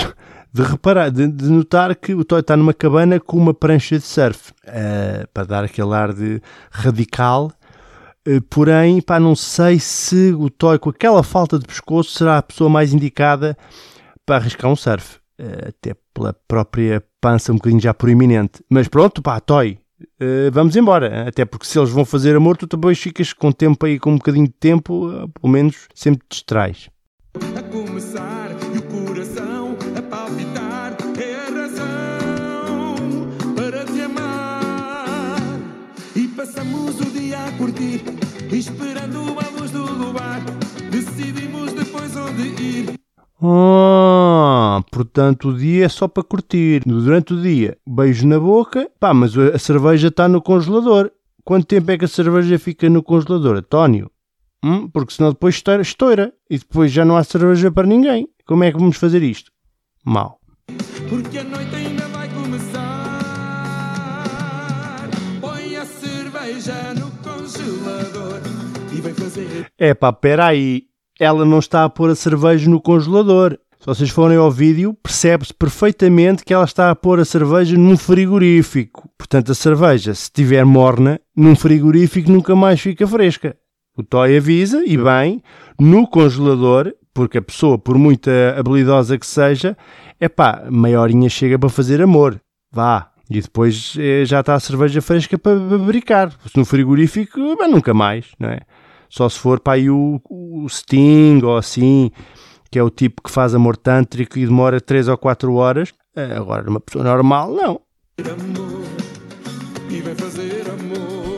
de 0.53 0.61
reparar, 0.61 1.09
de, 1.09 1.27
de, 1.27 1.45
notar 1.45 1.95
que 1.95 2.13
o 2.13 2.25
Toy 2.25 2.41
está 2.41 2.57
numa 2.57 2.73
cabana 2.73 3.19
com 3.19 3.37
uma 3.37 3.53
prancha 3.53 3.97
de 3.97 4.05
surf, 4.05 4.51
uh, 4.67 5.27
para 5.33 5.45
dar 5.45 5.63
aquele 5.63 5.93
ar 5.93 6.13
de 6.13 6.41
radical. 6.69 7.51
Uh, 8.27 8.41
porém, 8.41 9.01
pá, 9.01 9.19
não 9.19 9.35
sei 9.35 9.79
se 9.79 10.33
o 10.33 10.49
Toy, 10.49 10.77
com 10.77 10.89
aquela 10.89 11.23
falta 11.23 11.57
de 11.57 11.65
pescoço, 11.65 12.11
será 12.11 12.37
a 12.37 12.43
pessoa 12.43 12.69
mais 12.69 12.93
indicada 12.93 13.57
para 14.25 14.35
arriscar 14.35 14.69
um 14.69 14.75
surf. 14.75 15.17
Uh, 15.39 15.69
até 15.69 15.95
pela 16.13 16.35
própria 16.47 17.01
pança 17.19 17.51
um 17.51 17.55
bocadinho 17.55 17.81
já 17.81 17.93
proeminente. 17.93 18.63
Mas 18.69 18.87
pronto, 18.87 19.21
pá, 19.21 19.39
Toy, 19.39 19.79
vamos 20.51 20.75
embora. 20.75 21.27
Até 21.27 21.45
porque 21.45 21.65
se 21.65 21.79
eles 21.79 21.89
vão 21.89 22.05
fazer 22.05 22.35
amor, 22.35 22.57
tu 22.57 22.67
também 22.67 22.93
ficas 22.95 23.33
com 23.33 23.51
tempo 23.51 23.85
aí, 23.85 23.99
com 23.99 24.11
um 24.11 24.17
bocadinho 24.17 24.47
de 24.47 24.53
tempo, 24.53 25.09
pelo 25.39 25.51
menos 25.51 25.87
sempre 25.93 26.25
te 26.27 26.35
distrais. 26.35 26.89
A 27.57 27.63
começar 27.63 28.51
e 28.73 28.77
o 28.77 28.81
coração 28.83 29.77
a 29.97 30.01
palpitar 30.01 30.97
é 31.17 31.35
a 31.35 31.49
razão 31.61 32.95
para 33.55 33.85
te 33.85 34.01
amar. 34.01 35.59
E 36.15 36.27
passamos 36.27 36.99
o 36.99 37.05
dia 37.05 37.39
a 37.39 37.51
curtir, 37.53 38.03
esperando 38.51 39.19
a 39.39 39.59
luz 39.59 39.71
do 39.71 39.85
luar. 39.85 40.41
Decidimos 40.91 41.71
depois 41.73 42.15
onde 42.17 42.41
ir. 42.61 42.93
Ah, 44.63 44.79
portanto 44.91 45.49
o 45.49 45.57
dia 45.57 45.85
é 45.85 45.89
só 45.89 46.07
para 46.07 46.21
curtir. 46.21 46.83
Durante 46.85 47.33
o 47.33 47.41
dia, 47.41 47.79
beijo 47.83 48.27
na 48.27 48.39
boca, 48.39 48.87
pá, 48.99 49.11
mas 49.11 49.35
a 49.35 49.57
cerveja 49.57 50.09
está 50.09 50.29
no 50.29 50.39
congelador. 50.39 51.09
Quanto 51.43 51.65
tempo 51.65 51.89
é 51.89 51.97
que 51.97 52.05
a 52.05 52.07
cerveja 52.07 52.59
fica 52.59 52.87
no 52.87 53.01
congelador, 53.01 53.57
António? 53.57 54.11
Hum, 54.63 54.87
porque 54.87 55.13
senão 55.13 55.31
depois 55.31 55.55
estoura, 55.55 55.81
estoura 55.81 56.31
e 56.47 56.59
depois 56.59 56.91
já 56.91 57.03
não 57.03 57.17
há 57.17 57.23
cerveja 57.23 57.71
para 57.71 57.87
ninguém. 57.87 58.27
Como 58.45 58.63
é 58.63 58.71
que 58.71 58.77
vamos 58.77 58.97
fazer 58.97 59.23
isto? 59.23 59.51
Mal. 60.05 60.39
Porque 61.09 61.39
a 61.39 61.43
noite 61.43 61.75
ainda 61.75 62.07
vai 62.09 62.29
começar. 62.29 63.19
Põe 65.41 65.75
a 65.75 65.85
cerveja 65.87 66.93
no 66.93 67.09
congelador 67.23 68.41
e 68.95 69.01
vem 69.01 69.13
fazer. 69.15 69.71
É 69.75 69.95
pá, 69.95 70.13
peraí. 70.13 70.83
Ela 71.19 71.45
não 71.45 71.57
está 71.57 71.83
a 71.83 71.89
pôr 71.89 72.11
a 72.11 72.15
cerveja 72.15 72.69
no 72.69 72.79
congelador. 72.79 73.57
Se 73.81 73.87
vocês 73.87 74.11
forem 74.11 74.37
ao 74.37 74.51
vídeo, 74.51 74.93
percebe-se 74.93 75.51
perfeitamente 75.51 76.45
que 76.45 76.53
ela 76.53 76.65
está 76.65 76.91
a 76.91 76.95
pôr 76.95 77.19
a 77.19 77.25
cerveja 77.25 77.75
num 77.75 77.97
frigorífico. 77.97 79.09
Portanto, 79.17 79.51
a 79.51 79.55
cerveja, 79.55 80.13
se 80.13 80.25
estiver 80.25 80.63
morna, 80.63 81.19
num 81.35 81.55
frigorífico 81.55 82.31
nunca 82.31 82.55
mais 82.55 82.79
fica 82.79 83.07
fresca. 83.07 83.57
O 83.97 84.03
Toy 84.03 84.37
avisa, 84.37 84.83
e 84.85 84.95
bem, 84.95 85.41
no 85.79 86.05
congelador, 86.05 86.93
porque 87.11 87.39
a 87.39 87.41
pessoa, 87.41 87.79
por 87.79 87.97
muita 87.97 88.53
habilidosa 88.55 89.17
que 89.17 89.25
seja, 89.25 89.75
é 90.19 90.29
pá, 90.29 90.63
meia 90.69 91.01
horinha 91.01 91.27
chega 91.27 91.57
para 91.57 91.67
fazer 91.67 92.03
amor. 92.03 92.39
Vá. 92.71 93.09
E 93.31 93.41
depois 93.41 93.95
eh, 93.97 94.25
já 94.25 94.41
está 94.41 94.53
a 94.53 94.59
cerveja 94.59 95.01
fresca 95.01 95.39
para 95.39 95.59
fabricar. 95.59 96.31
No 96.55 96.65
frigorífico, 96.65 97.57
bem, 97.57 97.71
nunca 97.71 97.95
mais, 97.95 98.27
não 98.39 98.49
é? 98.49 98.59
Só 99.09 99.27
se 99.27 99.39
for 99.39 99.59
para 99.59 99.73
aí 99.73 99.89
o, 99.89 100.21
o 100.29 100.69
Sting 100.69 101.41
ou 101.43 101.57
assim, 101.57 102.11
que 102.71 102.79
é 102.79 102.83
o 102.83 102.89
tipo 102.89 103.21
que 103.21 103.29
faz 103.29 103.53
amor 103.53 103.75
tântrico 103.75 104.39
e 104.39 104.45
demora 104.45 104.79
3 104.79 105.09
ou 105.09 105.17
4 105.17 105.53
horas. 105.53 105.93
Eh, 106.15 106.33
Agora, 106.35 106.69
uma 106.69 106.79
pessoa 106.79 107.03
normal, 107.03 107.51
não. 107.51 107.81
amor 108.31 108.81
e 109.89 109.99
vem 110.01 110.15
fazer 110.15 110.63
amor. 110.69 111.37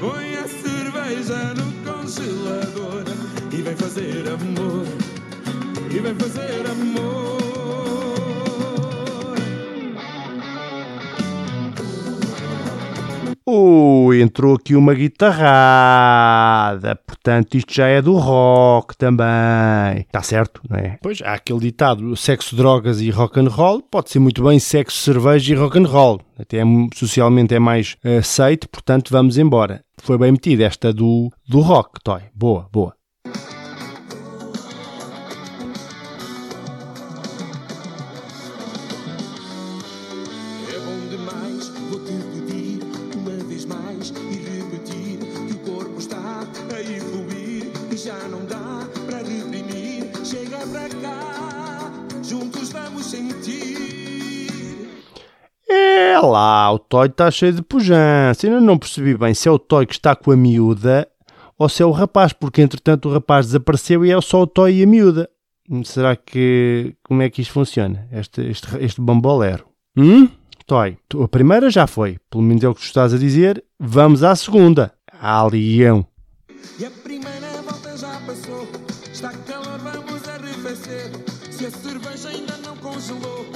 Põe 0.00 0.34
a 0.36 0.48
cerveja 0.48 1.54
no 1.54 1.72
congelador 1.84 3.04
e 3.52 3.56
vem 3.62 3.76
fazer 3.76 4.24
amor. 4.28 4.86
E 5.90 5.98
vem 6.00 6.14
fazer 6.14 6.66
amor. 6.70 7.21
Entrou 14.22 14.54
aqui 14.54 14.74
uma 14.74 14.94
guitarrada. 14.94 16.96
Portanto, 17.06 17.56
isto 17.56 17.74
já 17.74 17.86
é 17.86 18.00
do 18.00 18.14
rock 18.14 18.96
também. 18.96 20.00
Está 20.06 20.22
certo, 20.22 20.60
não 20.68 20.78
é? 20.78 20.98
Pois, 21.02 21.20
há 21.22 21.34
aquele 21.34 21.60
ditado, 21.60 22.16
sexo, 22.16 22.56
drogas 22.56 23.00
e 23.00 23.10
rock 23.10 23.40
and 23.40 23.48
roll. 23.48 23.82
Pode 23.82 24.10
ser 24.10 24.18
muito 24.18 24.42
bem 24.42 24.58
sexo, 24.58 24.98
cerveja 24.98 25.52
e 25.52 25.56
rock 25.56 25.78
and 25.78 25.86
roll. 25.86 26.20
Até 26.38 26.58
é- 26.58 26.64
socialmente 26.94 27.54
é 27.54 27.58
mais 27.58 27.96
eh, 28.04 28.18
aceito, 28.18 28.68
portanto, 28.68 29.10
vamos 29.10 29.38
embora. 29.38 29.82
Foi 30.02 30.18
bem 30.18 30.32
metida 30.32 30.64
esta 30.64 30.92
do, 30.92 31.30
do 31.48 31.60
rock, 31.60 32.00
Toy. 32.02 32.22
Boa, 32.34 32.66
boa. 32.72 32.94
Lá, 56.26 56.72
o 56.72 56.78
Toy 56.78 57.06
está 57.06 57.30
cheio 57.30 57.52
de 57.52 57.62
pujança. 57.62 58.46
Ainda 58.46 58.60
não 58.60 58.78
percebi 58.78 59.16
bem 59.16 59.34
se 59.34 59.48
é 59.48 59.50
o 59.50 59.58
Toy 59.58 59.86
que 59.86 59.94
está 59.94 60.14
com 60.14 60.30
a 60.30 60.36
miúda 60.36 61.08
ou 61.58 61.68
se 61.68 61.82
é 61.82 61.86
o 61.86 61.90
rapaz, 61.90 62.32
porque 62.32 62.60
entretanto 62.60 63.08
o 63.08 63.12
rapaz 63.12 63.46
desapareceu 63.46 64.04
e 64.04 64.10
é 64.10 64.20
só 64.20 64.42
o 64.42 64.46
Toy 64.46 64.80
e 64.80 64.82
a 64.82 64.86
miúda. 64.86 65.28
Será 65.84 66.16
que. 66.16 66.94
Como 67.04 67.22
é 67.22 67.30
que 67.30 67.40
isto 67.40 67.52
funciona? 67.52 68.08
Este, 68.12 68.42
este, 68.42 68.66
este 68.80 69.00
bambolero. 69.00 69.64
Hum? 69.96 70.28
Toy, 70.66 70.96
a 71.22 71.28
primeira 71.28 71.70
já 71.70 71.86
foi, 71.86 72.18
pelo 72.30 72.42
menos 72.42 72.62
é 72.64 72.68
o 72.68 72.74
que 72.74 72.80
tu 72.80 72.86
estás 72.86 73.12
a 73.12 73.18
dizer. 73.18 73.62
Vamos 73.78 74.22
à 74.22 74.34
segunda. 74.34 74.92
Leão. 75.50 76.06
E 76.78 76.84
a 76.84 76.90
primeira 76.90 77.62
volta 77.62 77.96
já 77.96 78.20
passou. 78.26 78.66
Está 79.12 79.30
calor, 79.30 79.78
vamos 79.78 80.28
arrefecer. 80.28 81.10
Se 81.50 81.66
a 81.66 81.70
cerveja 81.70 82.28
ainda 82.28 82.56
não 82.58 82.76
congelou, 82.76 83.46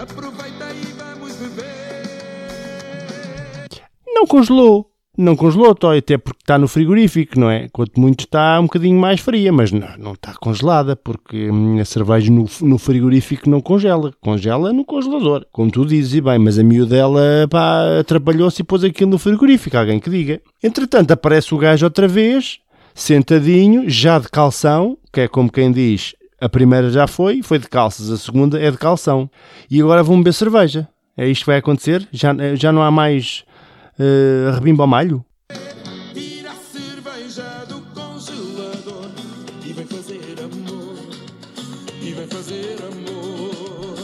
aproveita 0.00 0.72
e 0.72 0.92
vamos 0.92 1.34
beber. 1.36 1.77
Não 4.18 4.26
congelou. 4.26 4.90
Não 5.16 5.36
congelou, 5.36 5.72
Toy, 5.76 5.98
até 5.98 6.18
porque 6.18 6.40
está 6.42 6.58
no 6.58 6.66
frigorífico, 6.66 7.38
não 7.38 7.48
é? 7.48 7.68
Quanto 7.68 8.00
muito 8.00 8.24
está 8.24 8.58
um 8.58 8.64
bocadinho 8.64 8.98
mais 8.98 9.20
fria, 9.20 9.52
mas 9.52 9.70
não, 9.70 9.86
não 9.96 10.12
está 10.14 10.34
congelada, 10.34 10.96
porque 10.96 11.48
hum, 11.48 11.78
a 11.78 11.84
cerveja 11.84 12.28
no, 12.32 12.46
no 12.62 12.78
frigorífico 12.78 13.48
não 13.48 13.60
congela. 13.60 14.12
Congela 14.20 14.72
no 14.72 14.84
congelador, 14.84 15.46
como 15.52 15.70
tu 15.70 15.86
dizes, 15.86 16.14
e 16.14 16.20
bem, 16.20 16.36
mas 16.40 16.58
a 16.58 16.64
miúda 16.64 16.96
ela, 16.96 17.46
pá, 17.48 18.00
atrapalhou-se 18.00 18.60
e 18.60 18.64
pôs 18.64 18.82
aquilo 18.82 19.12
no 19.12 19.18
frigorífico, 19.18 19.76
alguém 19.76 20.00
que 20.00 20.10
diga. 20.10 20.40
Entretanto, 20.60 21.12
aparece 21.12 21.54
o 21.54 21.58
gajo 21.58 21.86
outra 21.86 22.08
vez, 22.08 22.58
sentadinho, 22.92 23.88
já 23.88 24.18
de 24.18 24.28
calção, 24.28 24.98
que 25.12 25.20
é 25.20 25.28
como 25.28 25.50
quem 25.50 25.70
diz, 25.70 26.16
a 26.40 26.48
primeira 26.48 26.90
já 26.90 27.06
foi, 27.06 27.40
foi 27.40 27.60
de 27.60 27.68
calças, 27.68 28.10
a 28.10 28.16
segunda 28.16 28.60
é 28.60 28.68
de 28.68 28.78
calção. 28.78 29.30
E 29.70 29.80
agora 29.80 30.02
vão 30.02 30.18
beber 30.18 30.34
cerveja. 30.34 30.88
É 31.16 31.28
isto 31.28 31.42
que 31.42 31.46
vai 31.50 31.58
acontecer? 31.58 32.06
Já, 32.12 32.32
já 32.54 32.70
não 32.70 32.80
há 32.80 32.92
mais 32.92 33.44
uh, 33.98 34.54
rebimbo 34.54 34.82
ao 34.82 34.88
malho? 34.88 35.24
Tira 36.14 36.50
a 36.50 36.54
cerveja 36.54 37.64
do 37.68 37.80
congelador 37.94 39.10
e 39.64 39.72
vem 39.72 39.86
fazer 39.86 40.36
amor. 40.40 40.96
E 42.00 42.12
vem 42.12 42.26
fazer 42.26 42.78
amor. 42.82 43.96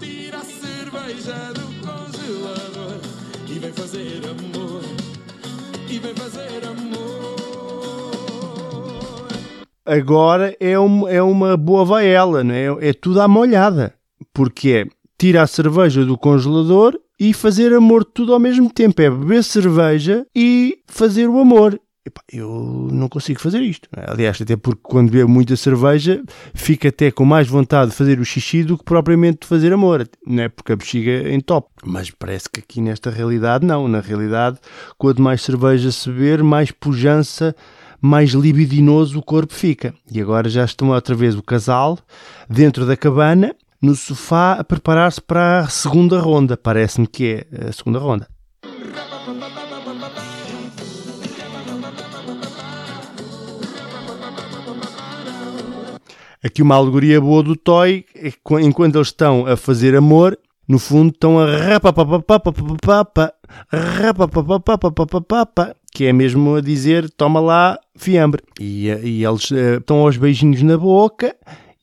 Tira 0.00 0.38
a 0.38 0.44
cerveja 0.44 1.52
do 1.52 1.66
congelador 1.86 3.00
e 3.48 3.58
vem 3.58 3.72
fazer 3.72 4.20
amor. 4.24 4.82
E 5.88 5.98
vem 5.98 6.14
fazer 6.14 6.64
amor. 6.66 7.34
Agora 9.86 10.56
é, 10.58 10.78
um, 10.78 11.06
é 11.06 11.22
uma 11.22 11.56
boa 11.56 11.84
vaela, 11.84 12.42
não 12.42 12.54
é? 12.54 12.88
É 12.88 12.92
tudo 12.92 13.20
à 13.20 13.28
molhada. 13.28 13.94
Porque 14.32 14.70
é 14.70 14.86
tirar 15.18 15.42
a 15.42 15.46
cerveja 15.46 16.04
do 16.04 16.18
congelador 16.18 16.98
e 17.18 17.32
fazer 17.32 17.72
amor 17.72 18.04
tudo 18.04 18.32
ao 18.32 18.40
mesmo 18.40 18.70
tempo. 18.70 19.00
É 19.00 19.10
beber 19.10 19.44
cerveja 19.44 20.26
e 20.34 20.78
fazer 20.86 21.28
o 21.28 21.38
amor. 21.38 21.80
Epá, 22.06 22.20
eu 22.30 22.88
não 22.92 23.08
consigo 23.08 23.40
fazer 23.40 23.62
isto. 23.62 23.88
é? 23.96 24.10
Aliás, 24.10 24.38
até 24.40 24.56
porque 24.56 24.80
quando 24.82 25.10
bebo 25.10 25.30
muita 25.30 25.56
cerveja, 25.56 26.22
fico 26.52 26.86
até 26.86 27.10
com 27.10 27.24
mais 27.24 27.48
vontade 27.48 27.92
de 27.92 27.96
fazer 27.96 28.20
o 28.20 28.24
xixi 28.24 28.62
do 28.62 28.76
que 28.76 28.84
propriamente 28.84 29.38
de 29.40 29.46
fazer 29.46 29.72
amor. 29.72 30.06
Não 30.26 30.42
é 30.42 30.48
porque 30.50 30.72
a 30.72 30.76
bexiga 30.76 31.32
entope. 31.32 31.70
Mas 31.82 32.10
parece 32.10 32.50
que 32.50 32.60
aqui 32.60 32.82
nesta 32.82 33.08
realidade 33.10 33.64
não. 33.64 33.88
Na 33.88 34.00
realidade, 34.00 34.58
quanto 34.98 35.22
mais 35.22 35.40
cerveja 35.40 35.90
se 35.90 36.10
beber, 36.10 36.42
mais 36.42 36.70
pujança, 36.70 37.56
mais 38.02 38.32
libidinoso 38.32 39.18
o 39.18 39.22
corpo 39.22 39.54
fica. 39.54 39.94
E 40.12 40.20
agora 40.20 40.50
já 40.50 40.62
estão 40.66 40.90
outra 40.90 41.14
vez 41.14 41.34
o 41.34 41.42
casal 41.42 41.98
dentro 42.50 42.84
da 42.84 42.98
cabana, 42.98 43.56
no 43.84 43.94
sofá 43.94 44.54
a 44.54 44.64
preparar-se 44.64 45.20
para 45.20 45.60
a 45.60 45.68
segunda 45.68 46.18
ronda. 46.18 46.56
Parece-me 46.56 47.06
que 47.06 47.46
é 47.52 47.68
a 47.68 47.72
segunda 47.72 47.98
ronda. 47.98 48.26
Aqui 56.42 56.62
uma 56.62 56.74
alegoria 56.74 57.20
boa 57.20 57.42
do 57.42 57.56
Toy 57.56 58.04
é 58.14 58.30
que 58.30 58.38
enquanto 58.60 58.96
eles 58.96 59.08
estão 59.08 59.46
a 59.46 59.56
fazer 59.56 59.94
amor, 59.94 60.38
no 60.66 60.78
fundo 60.78 61.10
estão 61.10 61.38
a 61.38 61.46
que 65.92 66.06
é 66.06 66.12
mesmo 66.12 66.56
a 66.56 66.60
dizer 66.60 67.10
toma 67.10 67.40
lá. 67.40 67.78
Eh, 68.58 69.00
e, 69.04 69.24
eles 69.24 69.52
eh, 69.52 69.76
estão 69.76 69.98
aos 69.98 70.16
beijinhos 70.16 70.62
na 70.62 70.76
boca 70.76 71.34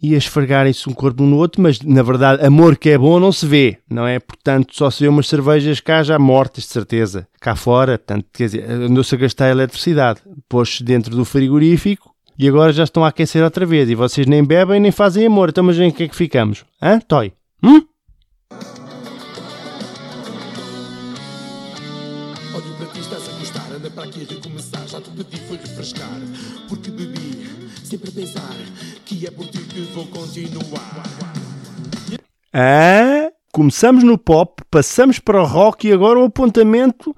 e 0.01 0.15
a 0.15 0.17
esfregarem-se 0.17 0.89
um 0.89 0.93
corpo 0.93 1.23
no 1.23 1.37
outro, 1.37 1.61
mas 1.61 1.79
na 1.81 2.01
verdade 2.01 2.43
amor 2.43 2.75
que 2.75 2.89
é 2.89 2.97
bom 2.97 3.19
não 3.19 3.31
se 3.31 3.45
vê, 3.45 3.77
não 3.89 4.07
é? 4.07 4.19
Portanto, 4.19 4.75
só 4.75 4.89
se 4.89 5.03
vê 5.03 5.07
umas 5.07 5.27
cervejas 5.27 5.79
cá 5.79 6.01
já 6.01 6.17
mortas, 6.17 6.63
de 6.63 6.69
certeza. 6.71 7.27
Cá 7.39 7.55
fora, 7.55 7.97
portanto, 7.97 8.25
quer 8.33 8.45
dizer, 8.45 8.69
andou-se 8.69 9.13
a 9.13 9.17
gastar 9.17 9.45
a 9.45 9.51
eletricidade. 9.51 10.21
Pôs-se 10.49 10.83
dentro 10.83 11.15
do 11.15 11.23
frigorífico 11.23 12.11
e 12.37 12.47
agora 12.47 12.73
já 12.73 12.83
estão 12.83 13.05
a 13.05 13.09
aquecer 13.09 13.43
outra 13.43 13.65
vez. 13.65 13.89
E 13.89 13.95
vocês 13.95 14.25
nem 14.25 14.43
bebem 14.43 14.79
nem 14.79 14.91
fazem 14.91 15.25
amor. 15.27 15.49
Então, 15.49 15.63
mas 15.63 15.77
em 15.77 15.91
que 15.91 16.03
é 16.03 16.07
que 16.07 16.15
ficamos? 16.15 16.65
Hã, 16.81 16.99
Toy? 16.99 17.33
Hum? 17.63 17.83
Para 22.77 22.87
ti, 22.87 22.99
estás 22.99 23.29
a 23.29 23.31
gostar, 23.33 23.71
anda 23.75 23.89
para 23.91 24.03
aqui 24.05 24.27
a 24.27 24.33
recomeçar. 24.33 24.87
Já 24.87 24.99
te 24.99 25.09
pedi, 25.11 25.37
foi 25.47 25.57
refrescar, 25.57 26.19
porque 26.67 26.89
bebi, 26.89 27.47
sempre 27.83 28.09
a 28.09 28.11
pensar 28.11 28.55
que 29.05 29.27
é 29.27 29.31
por 29.31 29.45
ti 29.47 29.60
que 29.85 29.93
vou 29.93 30.05
continuar. 30.07 30.81
Hã? 32.53 33.29
Começamos 33.53 34.03
no 34.03 34.17
pop, 34.17 34.63
passamos 34.71 35.19
para 35.19 35.41
o 35.41 35.45
rock 35.45 35.87
e 35.87 35.91
agora 35.91 36.19
o 36.19 36.23
apontamento 36.25 37.13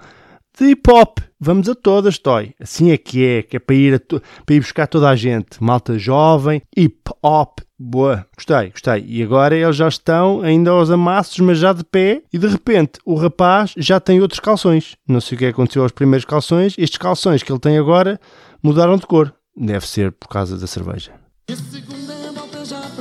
de 0.60 0.66
hip 0.72 0.90
hop. 0.90 1.20
Vamos 1.40 1.68
a 1.70 1.76
todas, 1.76 2.18
Toy. 2.18 2.56
Assim 2.60 2.90
é 2.92 2.98
que 2.98 3.24
é, 3.24 3.44
que 3.44 3.58
é 3.58 3.60
para 3.60 3.76
ir, 3.76 4.00
to- 4.00 4.22
para 4.46 4.56
ir 4.56 4.60
buscar 4.62 4.88
toda 4.88 5.10
a 5.10 5.16
gente. 5.16 5.62
Malta 5.62 6.00
jovem, 6.00 6.62
hip 6.76 7.02
hop. 7.22 7.60
Boa, 7.78 8.26
gostei, 8.36 8.72
gostei. 8.72 9.04
E 9.08 9.22
agora 9.22 9.56
eles 9.56 9.76
já 9.76 9.88
estão 9.88 10.42
ainda 10.42 10.72
aos 10.72 10.90
amassos, 10.90 11.38
mas 11.40 11.60
já 11.60 11.72
de 11.74 11.84
pé. 11.84 12.24
E 12.34 12.38
de 12.40 12.48
repente 12.48 12.94
o 13.06 13.14
rapaz 13.16 13.74
já 13.78 14.00
tem 14.00 14.20
outros 14.22 14.40
calções. 14.40 14.96
Não 15.08 15.22
sei 15.22 15.36
o 15.36 15.40
que 15.40 15.46
aconteceu 15.46 15.84
aos 15.84 15.92
primeiros 15.92 16.26
calções. 16.26 16.74
Estes 16.80 16.98
calções 16.98 17.44
que 17.44 17.52
ele 17.52 17.60
tem 17.60 17.78
agora 17.78 18.20
mudaram 18.64 18.98
de 18.98 19.06
cor. 19.06 19.32
Deve 19.56 19.86
ser 19.88 20.12
por 20.14 20.30
causa 20.30 20.58
da 20.58 20.66
cerveja. 20.66 21.12
A 21.52 22.23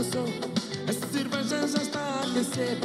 a 0.03 0.93
cerveja 0.93 1.69
já 1.69 1.81
está 1.81 2.01
a 2.01 2.21
aquecer. 2.23 2.77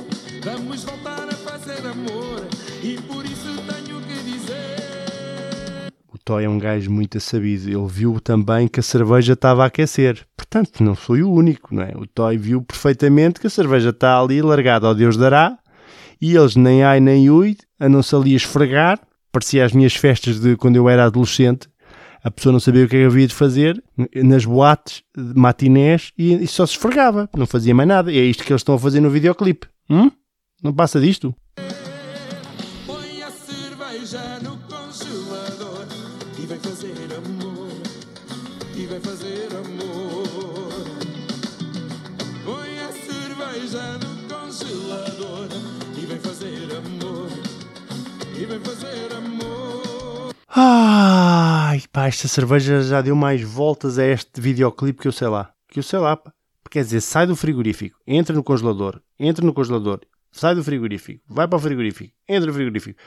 Vamos 0.43 0.83
voltar 0.83 1.27
a 1.27 1.31
fazer 1.31 1.79
amor 1.87 2.45
e 2.83 2.95
por 3.01 3.25
isso 3.25 3.57
tenho 3.65 3.99
que 4.01 4.23
dizer. 4.23 5.91
O 6.13 6.17
Toy 6.19 6.43
é 6.43 6.49
um 6.49 6.59
gajo 6.59 6.91
muito 6.91 7.19
sabido. 7.19 7.67
Ele 7.67 7.87
viu 7.87 8.19
também 8.21 8.67
que 8.67 8.79
a 8.79 8.83
cerveja 8.83 9.33
estava 9.33 9.63
a 9.63 9.65
aquecer. 9.65 10.27
Portanto, 10.37 10.83
não 10.83 10.93
foi 10.93 11.23
o 11.23 11.31
único, 11.31 11.73
não 11.73 11.81
é? 11.81 11.91
O 11.95 12.05
Toy 12.05 12.37
viu 12.37 12.61
perfeitamente 12.61 13.39
que 13.39 13.47
a 13.47 13.49
cerveja 13.49 13.89
está 13.89 14.19
ali 14.21 14.39
largada 14.39 14.85
ao 14.85 14.93
Deus 14.93 15.17
dará 15.17 15.57
e 16.21 16.35
eles 16.35 16.55
nem 16.55 16.83
ai 16.83 16.99
nem 16.99 17.31
ui, 17.31 17.57
andam-se 17.79 18.15
ali 18.15 18.33
a 18.33 18.37
esfregar. 18.37 18.99
Parecia 19.31 19.65
as 19.65 19.73
minhas 19.73 19.95
festas 19.95 20.39
de 20.39 20.55
quando 20.55 20.75
eu 20.75 20.87
era 20.87 21.05
adolescente. 21.05 21.67
A 22.23 22.31
pessoa 22.31 22.53
não 22.53 22.59
sabia 22.59 22.85
o 22.85 22.89
que 22.89 22.95
é 22.95 22.99
que 22.99 23.05
havia 23.05 23.27
de 23.27 23.33
fazer 23.33 23.81
nas 24.15 24.45
boates, 24.45 25.03
de 25.15 25.39
matinés, 25.39 26.11
e, 26.17 26.33
e 26.33 26.47
só 26.47 26.65
se 26.65 26.73
esfregava. 26.73 27.29
Não 27.35 27.45
fazia 27.45 27.73
mais 27.73 27.87
nada. 27.87 28.11
E 28.11 28.17
é 28.17 28.23
isto 28.23 28.43
que 28.43 28.51
eles 28.51 28.61
estão 28.61 28.75
a 28.75 28.79
fazer 28.79 28.99
no 28.99 29.09
videoclipe. 29.09 29.67
Hum? 29.89 30.11
Não 30.61 30.73
passa 30.73 30.99
disto? 30.99 31.33
Põe 32.85 33.21
a 33.21 33.31
cerveja 33.31 34.39
no 34.41 34.57
congelador 34.57 35.85
e 36.37 36.45
vem 36.45 36.59
fazer 36.59 37.07
amor. 37.15 37.71
E 38.75 38.85
vem 38.85 38.99
fazer 38.99 39.47
amor. 39.55 40.23
Põe 42.43 42.79
a 42.79 42.91
cerveja 42.91 43.99
no 43.99 44.27
congelador 44.27 45.47
e 45.95 46.05
vem 46.05 46.19
fazer 46.19 46.75
amor. 46.75 47.29
E 48.35 48.45
vem 48.45 48.59
fazer 48.59 49.13
amor. 49.15 50.33
Ai, 51.77 51.83
pá, 51.91 52.07
esta 52.07 52.27
cerveja 52.27 52.81
já 52.81 53.01
deu 53.03 53.15
mais 53.15 53.43
voltas 53.43 53.99
a 53.99 54.05
este 54.05 54.41
videoclipe 54.41 54.99
que 54.99 55.07
eu 55.07 55.11
sei 55.11 55.27
lá. 55.27 55.51
Que 55.69 55.77
eu 55.77 55.83
sei 55.83 55.99
lá, 55.99 56.17
pá. 56.17 56.33
Quer 56.71 56.83
dizer, 56.83 57.01
sai 57.01 57.27
do 57.27 57.35
frigorífico, 57.35 57.99
entra 58.07 58.35
no 58.35 58.43
congelador, 58.43 58.99
entra 59.19 59.45
no 59.45 59.53
congelador, 59.53 60.01
sai 60.31 60.55
do 60.55 60.63
frigorífico, 60.63 61.23
vai 61.27 61.47
para 61.47 61.55
o 61.55 61.59
frigorífico, 61.61 62.11
entra 62.27 62.47
no 62.47 62.53
frigorífico. 62.53 62.99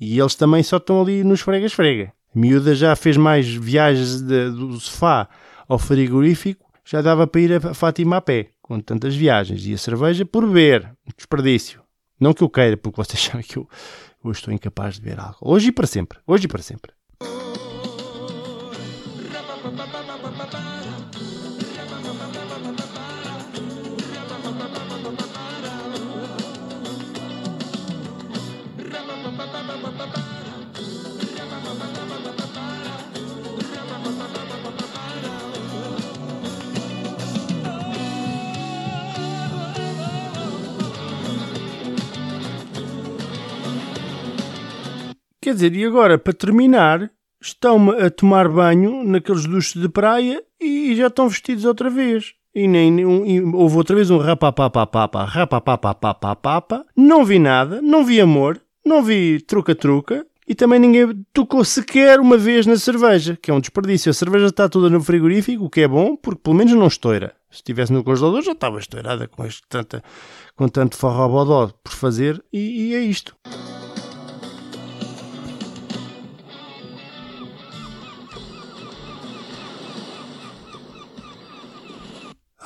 E 0.00 0.16
eles 0.18 0.36
também 0.36 0.62
só 0.62 0.76
estão 0.76 1.02
ali 1.02 1.24
nos 1.24 1.40
esfrega-esfrega. 1.40 2.12
A 2.34 2.38
miúda 2.38 2.72
já 2.74 2.94
fez 2.94 3.16
mais 3.16 3.46
viagens 3.48 4.22
de- 4.22 4.50
do 4.50 4.78
sofá 4.80 5.28
ao 5.68 5.78
frigorífico, 5.78 6.64
já 6.84 7.02
dava 7.02 7.26
para 7.26 7.40
ir 7.40 7.52
a 7.54 7.74
Fátima 7.74 8.18
a 8.18 8.20
pé, 8.20 8.50
com 8.62 8.78
tantas 8.80 9.14
viagens. 9.16 9.66
E 9.66 9.74
a 9.74 9.78
cerveja 9.78 10.24
por 10.24 10.46
beber, 10.46 10.90
desperdício. 11.16 11.82
Não 12.20 12.32
que 12.32 12.42
eu 12.44 12.48
queira, 12.48 12.76
porque 12.76 12.96
vocês 12.96 13.20
sabem 13.24 13.42
que 13.44 13.56
eu, 13.58 13.68
eu 14.24 14.30
estou 14.30 14.54
incapaz 14.54 14.94
de 14.94 15.00
beber 15.02 15.18
álcool. 15.20 15.50
Hoje 15.50 15.68
e 15.68 15.72
para 15.72 15.86
sempre. 15.88 16.18
Hoje 16.26 16.44
e 16.44 16.48
para 16.48 16.62
sempre. 16.62 16.92
Quer 45.44 45.52
dizer, 45.52 45.76
e 45.76 45.84
agora, 45.84 46.16
para 46.16 46.32
terminar, 46.32 47.10
estão-me 47.38 47.90
a 48.00 48.08
tomar 48.08 48.48
banho 48.48 49.04
naqueles 49.04 49.44
duches 49.44 49.78
de 49.78 49.90
praia 49.90 50.42
e 50.58 50.96
já 50.96 51.08
estão 51.08 51.28
vestidos 51.28 51.66
outra 51.66 51.90
vez. 51.90 52.32
E 52.54 52.66
nem 52.66 52.90
nem- 52.90 53.30
e 53.30 53.40
houve 53.42 53.76
outra 53.76 53.94
vez 53.94 54.10
um 54.10 54.16
rapapapapapa, 54.16 55.22
rapapapapapapa. 55.24 56.86
Não 56.96 57.26
vi 57.26 57.38
nada, 57.38 57.82
não 57.82 58.06
vi 58.06 58.22
amor, 58.22 58.58
não 58.82 59.02
vi 59.02 59.38
truca-truca 59.38 60.24
e 60.48 60.54
também 60.54 60.78
ninguém 60.80 61.22
tocou 61.34 61.62
sequer 61.62 62.20
uma 62.20 62.38
vez 62.38 62.64
na 62.64 62.76
cerveja, 62.76 63.36
que 63.42 63.50
é 63.50 63.54
um 63.54 63.60
desperdício. 63.60 64.08
A 64.08 64.14
cerveja 64.14 64.46
está 64.46 64.66
toda 64.66 64.88
no 64.88 65.02
frigorífico, 65.02 65.66
o 65.66 65.68
que 65.68 65.82
é 65.82 65.88
bom, 65.88 66.16
porque 66.16 66.40
pelo 66.42 66.56
menos 66.56 66.72
não 66.72 66.86
estoura. 66.86 67.34
Se 67.50 67.56
estivesse 67.58 67.92
no 67.92 68.02
congelador 68.02 68.40
já 68.40 68.52
estava 68.52 68.78
estourada 68.78 69.28
com, 69.28 69.44
este, 69.44 69.60
tanta, 69.68 70.02
com 70.56 70.68
tanto 70.68 70.96
forrobodó 70.96 71.70
por 71.84 71.92
fazer 71.92 72.42
e- 72.50 72.92
e 72.92 72.94
é 72.94 73.00
isto. 73.00 73.36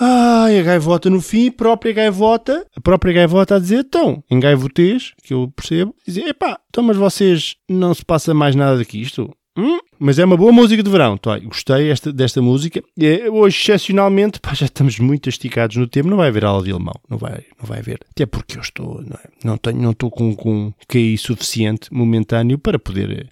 Ai, 0.01 0.61
a 0.61 0.63
gaivota 0.63 1.11
no 1.11 1.21
fim, 1.21 1.51
própria 1.51 1.93
gaivota, 1.93 2.65
a 2.75 2.81
própria 2.81 3.13
gaivota 3.13 3.57
a 3.57 3.59
dizer, 3.59 3.81
então, 3.81 4.23
em 4.31 4.39
gaivotês, 4.39 5.13
que 5.25 5.35
eu 5.35 5.53
percebo, 5.55 5.95
dizer, 6.07 6.27
epá, 6.29 6.59
então 6.69 6.85
mas 6.85 6.97
vocês 6.97 7.57
não 7.69 7.93
se 7.93 8.05
passa 8.05 8.33
mais 8.33 8.55
nada 8.55 8.79
daqui 8.79 9.01
isto? 9.01 9.29
Hum? 9.57 9.81
Mas 9.99 10.21
é 10.21 10.25
uma 10.25 10.37
boa 10.37 10.53
música 10.53 10.81
de 10.81 10.89
verão, 10.89 11.17
tá? 11.17 11.37
gostei 11.41 11.91
esta, 11.91 12.13
desta 12.13 12.41
música. 12.41 12.81
É, 12.97 13.29
hoje, 13.29 13.59
excepcionalmente, 13.61 14.39
pá, 14.39 14.55
já 14.55 14.67
estamos 14.67 15.01
muito 15.01 15.29
esticados 15.29 15.75
no 15.75 15.89
tempo, 15.89 16.09
não 16.09 16.17
vai 16.17 16.29
haver 16.29 16.45
aula 16.45 16.63
de 16.63 16.71
alemão, 16.71 16.95
não 17.11 17.19
vai, 17.19 17.43
não 17.61 17.67
vai 17.67 17.81
haver. 17.81 17.99
Até 18.09 18.25
porque 18.25 18.57
eu 18.57 18.61
estou, 18.61 19.03
não, 19.03 19.17
é? 19.17 19.29
não 19.43 19.59
tenho, 19.59 19.83
não 19.83 19.91
estou 19.91 20.13
com, 20.13 20.33
com 20.37 20.73
QI 20.89 21.19
suficiente, 21.19 21.93
momentâneo, 21.93 22.57
para 22.57 22.79
poder 22.79 23.11
eh, 23.11 23.27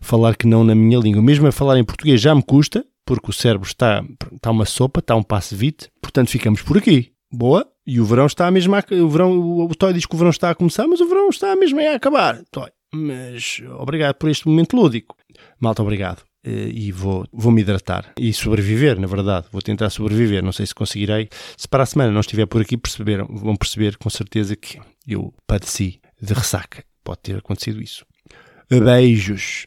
falar 0.00 0.36
que 0.36 0.46
não 0.46 0.62
na 0.62 0.76
minha 0.76 1.00
língua. 1.00 1.20
Mesmo 1.20 1.48
a 1.48 1.52
falar 1.52 1.76
em 1.76 1.84
português 1.84 2.20
já 2.20 2.32
me 2.32 2.42
custa, 2.44 2.86
porque 3.04 3.30
o 3.30 3.32
cérebro 3.32 3.66
está, 3.66 4.04
está 4.32 4.50
uma 4.50 4.64
sopa, 4.64 5.00
está 5.00 5.14
um 5.16 5.22
passe 5.22 5.54
vite, 5.54 5.90
portanto 6.00 6.30
ficamos 6.30 6.62
por 6.62 6.78
aqui. 6.78 7.12
Boa? 7.32 7.66
E 7.86 8.00
o 8.00 8.04
verão 8.04 8.26
está 8.26 8.50
mesmo 8.50 8.74
a, 8.74 8.84
o 8.92 9.08
verão, 9.08 9.32
o, 9.38 9.64
o 9.64 9.74
Toy 9.74 9.92
diz 9.92 10.06
que 10.06 10.14
o 10.14 10.18
verão 10.18 10.30
está 10.30 10.50
a 10.50 10.54
começar, 10.54 10.86
mas 10.86 11.00
o 11.00 11.08
verão 11.08 11.28
está 11.28 11.54
mesmo 11.56 11.80
a 11.80 11.94
acabar. 11.94 12.42
Toy. 12.50 12.70
Mas 12.94 13.60
obrigado 13.78 14.14
por 14.14 14.30
este 14.30 14.46
momento 14.46 14.76
lúdico. 14.76 15.16
Malta, 15.60 15.82
obrigado. 15.82 16.22
Eh, 16.44 16.68
E 16.72 16.92
vou, 16.92 17.26
vou 17.32 17.50
me 17.50 17.60
hidratar 17.62 18.12
e 18.16 18.32
sobreviver, 18.32 19.00
na 19.00 19.06
verdade. 19.08 19.48
Vou 19.50 19.60
tentar 19.60 19.90
sobreviver. 19.90 20.44
Não 20.44 20.52
sei 20.52 20.64
se 20.66 20.74
conseguirei. 20.74 21.28
Se 21.56 21.66
para 21.66 21.82
a 21.82 21.86
semana 21.86 22.12
não 22.12 22.20
estiver 22.20 22.46
por 22.46 22.62
aqui, 22.62 22.76
perceberam, 22.76 23.26
vão 23.28 23.56
perceber 23.56 23.96
com 23.96 24.08
certeza 24.08 24.54
que 24.54 24.78
eu 25.08 25.34
padeci 25.46 26.00
de 26.22 26.32
ressaca. 26.32 26.84
Pode 27.02 27.18
ter 27.20 27.36
acontecido 27.38 27.82
isso. 27.82 28.06
Beijos. 28.70 29.66